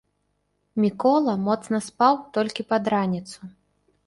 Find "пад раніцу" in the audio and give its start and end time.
2.73-3.39